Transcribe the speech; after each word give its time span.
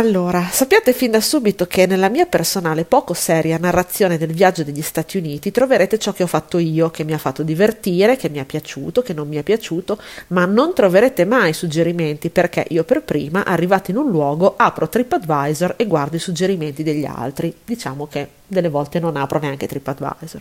Allora, 0.00 0.48
sappiate 0.50 0.94
fin 0.94 1.10
da 1.10 1.20
subito 1.20 1.66
che 1.66 1.84
nella 1.84 2.08
mia 2.08 2.24
personale 2.24 2.86
poco 2.86 3.12
seria 3.12 3.58
narrazione 3.58 4.16
del 4.16 4.32
viaggio 4.32 4.64
degli 4.64 4.80
Stati 4.80 5.18
Uniti 5.18 5.50
troverete 5.50 5.98
ciò 5.98 6.14
che 6.14 6.22
ho 6.22 6.26
fatto 6.26 6.56
io, 6.56 6.88
che 6.88 7.04
mi 7.04 7.12
ha 7.12 7.18
fatto 7.18 7.42
divertire, 7.42 8.16
che 8.16 8.30
mi 8.30 8.38
è 8.38 8.46
piaciuto, 8.46 9.02
che 9.02 9.12
non 9.12 9.28
mi 9.28 9.36
è 9.36 9.42
piaciuto, 9.42 10.00
ma 10.28 10.46
non 10.46 10.72
troverete 10.72 11.26
mai 11.26 11.52
suggerimenti 11.52 12.30
perché 12.30 12.64
io 12.70 12.82
per 12.84 13.02
prima, 13.02 13.44
arrivato 13.44 13.90
in 13.90 13.98
un 13.98 14.08
luogo, 14.10 14.54
apro 14.56 14.88
TripAdvisor 14.88 15.74
e 15.76 15.86
guardo 15.86 16.16
i 16.16 16.18
suggerimenti 16.18 16.82
degli 16.82 17.04
altri. 17.04 17.54
Diciamo 17.62 18.06
che 18.06 18.26
delle 18.46 18.70
volte 18.70 19.00
non 19.00 19.16
apro 19.16 19.38
neanche 19.38 19.66
TripAdvisor. 19.66 20.40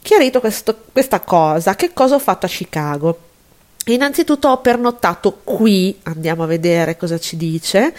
Chiarito 0.00 0.40
questo, 0.40 0.84
questa 0.90 1.20
cosa, 1.20 1.74
che 1.74 1.92
cosa 1.92 2.14
ho 2.14 2.18
fatto 2.18 2.46
a 2.46 2.48
Chicago? 2.48 3.18
Innanzitutto 3.86 4.48
ho 4.48 4.62
pernottato 4.62 5.40
qui, 5.44 5.98
andiamo 6.04 6.44
a 6.44 6.46
vedere 6.46 6.96
cosa 6.96 7.18
ci 7.18 7.36
dice 7.36 7.92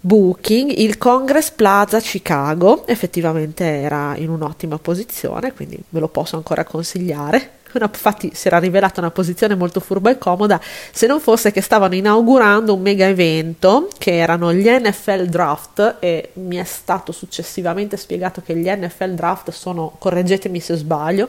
Booking, 0.00 0.70
il 0.78 0.96
Congress 0.96 1.50
Plaza 1.50 1.98
Chicago, 2.00 2.86
effettivamente 2.86 3.64
era 3.64 4.14
in 4.16 4.30
un'ottima 4.30 4.78
posizione, 4.78 5.52
quindi 5.52 5.78
ve 5.88 5.98
lo 5.98 6.08
posso 6.08 6.36
ancora 6.36 6.64
consigliare. 6.64 7.56
Una, 7.72 7.90
infatti 7.92 8.30
si 8.32 8.46
era 8.46 8.58
rivelata 8.58 9.00
una 9.00 9.10
posizione 9.10 9.54
molto 9.54 9.80
furba 9.80 10.10
e 10.10 10.16
comoda 10.16 10.58
se 10.90 11.06
non 11.06 11.20
fosse 11.20 11.50
che 11.50 11.60
stavano 11.60 11.94
inaugurando 11.94 12.72
un 12.72 12.80
mega 12.80 13.06
evento 13.06 13.90
che 13.98 14.16
erano 14.16 14.54
gli 14.54 14.66
NFL 14.66 15.24
Draft 15.24 15.96
e 15.98 16.30
mi 16.34 16.56
è 16.56 16.64
stato 16.64 17.12
successivamente 17.12 17.98
spiegato 17.98 18.40
che 18.42 18.56
gli 18.56 18.70
NFL 18.70 19.10
Draft 19.10 19.50
sono, 19.50 19.96
correggetemi 19.98 20.60
se 20.60 20.76
sbaglio, 20.76 21.28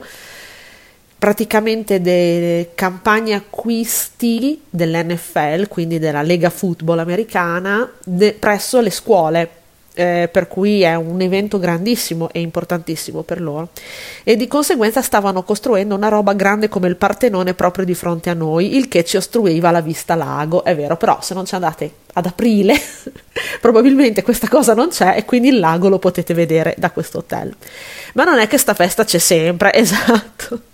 praticamente 1.19 1.99
delle 1.99 2.69
campagne 2.73 3.33
acquisti 3.33 4.61
dell'NFL, 4.69 5.67
quindi 5.67 5.99
della 5.99 6.21
Lega 6.21 6.49
Football 6.49 6.99
americana, 6.99 7.91
de- 8.03 8.33
presso 8.39 8.79
le 8.79 8.89
scuole. 8.89 9.49
Eh, 9.95 10.29
per 10.31 10.47
cui 10.47 10.81
è 10.83 10.95
un 10.95 11.19
evento 11.19 11.59
grandissimo 11.59 12.29
e 12.31 12.39
importantissimo 12.39 13.23
per 13.23 13.41
loro 13.41 13.69
e 14.23 14.37
di 14.37 14.47
conseguenza 14.47 15.01
stavano 15.01 15.43
costruendo 15.43 15.95
una 15.95 16.07
roba 16.07 16.33
grande 16.33 16.69
come 16.69 16.87
il 16.87 16.95
Partenone 16.95 17.53
proprio 17.53 17.83
di 17.83 17.95
fronte 17.95 18.29
a 18.29 18.33
noi, 18.33 18.77
il 18.77 18.87
che 18.87 19.03
ci 19.03 19.17
ostruiva 19.17 19.71
la 19.71 19.81
vista 19.81 20.15
lago, 20.15 20.63
è 20.63 20.73
vero, 20.73 20.95
però 20.95 21.19
se 21.21 21.33
non 21.33 21.45
ci 21.45 21.55
andate 21.55 21.91
ad 22.13 22.27
aprile 22.27 22.79
probabilmente 23.59 24.21
questa 24.21 24.47
cosa 24.47 24.73
non 24.73 24.87
c'è 24.87 25.17
e 25.17 25.25
quindi 25.25 25.49
il 25.49 25.59
lago 25.59 25.89
lo 25.89 25.99
potete 25.99 26.33
vedere 26.33 26.75
da 26.77 26.91
questo 26.91 27.17
hotel. 27.17 27.53
Ma 28.13 28.23
non 28.23 28.39
è 28.39 28.47
che 28.47 28.59
sta 28.59 28.75
festa 28.75 29.03
c'è 29.03 29.17
sempre, 29.17 29.73
esatto. 29.75 30.68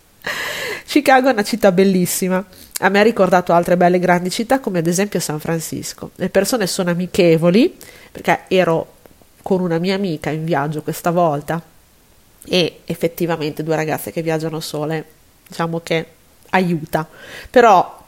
Chicago 0.96 1.28
è 1.28 1.34
una 1.34 1.44
città 1.44 1.74
bellissima. 1.74 2.42
A 2.80 2.88
me 2.88 3.02
ha 3.02 3.04
ricordato 3.04 3.52
altre 3.52 3.76
belle 3.76 4.00
grandi 4.00 4.30
città 4.30 4.62
come 4.62 4.80
ad 4.80 4.88
esempio 4.88 5.20
San 5.20 5.42
Francisco. 5.42 6.12
Le 6.16 6.30
persone 6.30 6.68
sono 6.68 6.90
amichevoli 6.90 7.78
perché 8.10 8.44
ero 8.48 8.94
con 9.42 9.60
una 9.60 9.78
mia 9.78 9.96
amica 9.96 10.30
in 10.30 10.46
viaggio 10.46 10.84
questa 10.84 11.12
volta 11.12 11.62
e 12.46 12.80
effettivamente 12.86 13.62
due 13.62 13.76
ragazze 13.76 14.14
che 14.14 14.22
viaggiano 14.22 14.62
sole, 14.62 15.06
diciamo 15.46 15.82
che 15.84 16.06
aiuta. 16.52 17.06
Però 17.50 18.04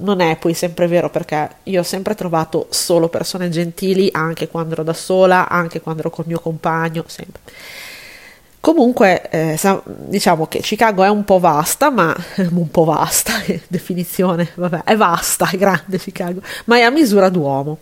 non 0.00 0.20
è 0.20 0.36
poi 0.36 0.52
sempre 0.52 0.86
vero 0.86 1.08
perché 1.08 1.48
io 1.62 1.80
ho 1.80 1.84
sempre 1.84 2.14
trovato 2.14 2.66
solo 2.68 3.08
persone 3.08 3.48
gentili 3.48 4.10
anche 4.12 4.48
quando 4.48 4.74
ero 4.74 4.82
da 4.82 4.92
sola, 4.92 5.48
anche 5.48 5.80
quando 5.80 6.02
ero 6.02 6.10
col 6.10 6.26
mio 6.26 6.40
compagno, 6.40 7.04
sempre. 7.06 7.40
Comunque, 8.60 9.28
eh, 9.30 9.58
diciamo 10.06 10.46
che 10.46 10.58
Chicago 10.60 11.04
è 11.04 11.08
un 11.08 11.24
po' 11.24 11.38
vasta, 11.38 11.90
ma 11.90 12.14
un 12.50 12.70
po' 12.70 12.84
vasta, 12.84 13.32
definizione, 13.68 14.50
vabbè, 14.54 14.82
è 14.84 14.96
vasta, 14.96 15.48
è 15.50 15.56
grande 15.56 15.98
Chicago, 15.98 16.40
ma 16.64 16.76
è 16.76 16.82
a 16.82 16.90
misura 16.90 17.28
d'uomo. 17.28 17.78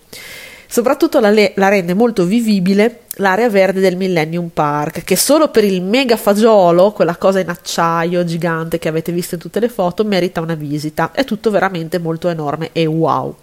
Soprattutto 0.69 1.21
la, 1.21 1.31
le- 1.31 1.53
la, 1.57 1.69
rende 1.69 1.95
molto 1.95 2.25
vivibile 2.25 3.03
l'area 3.17 3.49
verde 3.49 3.81
del 3.81 3.97
Millennium 3.97 4.49
Park, 4.49 5.05
che 5.05 5.17
solo 5.17 5.49
per 5.49 5.65
il 5.65 5.81
mega 5.81 6.17
fagiolo, 6.17 6.91
quella 6.93 7.17
cosa 7.17 7.39
in 7.39 7.49
acciaio 7.49 8.25
gigante 8.25 8.79
che 8.79 8.89
avete 8.89 9.13
visto 9.13 9.36
in 9.36 9.41
tutte 9.41 9.61
le 9.61 9.69
foto, 9.69 10.05
merita 10.05 10.41
una 10.41 10.55
visita. 10.57 11.13
È 11.13 11.25
tutto 11.25 11.51
veramente 11.51 11.98
molto 11.98 12.29
enorme 12.29 12.70
e 12.73 12.85
wow. 12.85 13.35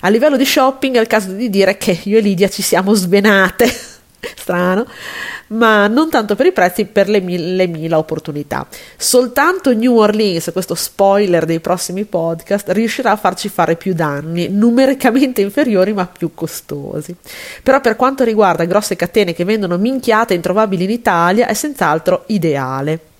A 0.00 0.08
livello 0.08 0.36
di 0.36 0.44
shopping 0.44 0.96
è 0.96 1.00
il 1.00 1.06
caso 1.06 1.32
di 1.32 1.50
dire 1.50 1.76
che 1.76 2.00
io 2.04 2.18
e 2.18 2.20
Lidia 2.20 2.48
ci 2.48 2.62
siamo 2.62 2.94
svenate 2.94 3.66
strano, 4.34 4.86
ma 5.54 5.86
non 5.86 6.10
tanto 6.10 6.34
per 6.34 6.46
i 6.46 6.52
prezzi, 6.52 6.84
per 6.84 7.08
le 7.08 7.20
mille, 7.20 7.66
mila 7.66 7.98
opportunità. 7.98 8.66
Soltanto 8.96 9.72
New 9.72 9.96
Orleans, 9.96 10.50
questo 10.52 10.74
spoiler 10.74 11.44
dei 11.44 11.60
prossimi 11.60 12.04
podcast, 12.04 12.68
riuscirà 12.70 13.12
a 13.12 13.16
farci 13.16 13.48
fare 13.48 13.76
più 13.76 13.94
danni, 13.94 14.48
numericamente 14.48 15.40
inferiori 15.40 15.92
ma 15.92 16.06
più 16.06 16.32
costosi. 16.34 17.14
Però 17.62 17.80
per 17.80 17.96
quanto 17.96 18.24
riguarda 18.24 18.64
grosse 18.64 18.96
catene 18.96 19.32
che 19.32 19.44
vendono 19.44 19.76
minchiate 19.76 20.34
introvabili 20.34 20.84
in 20.84 20.90
Italia, 20.90 21.46
è 21.46 21.54
senz'altro 21.54 22.24
ideale. 22.26 23.13